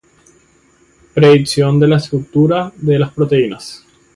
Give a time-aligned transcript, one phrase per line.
[1.13, 3.85] Predicción de la estructura de las proteínas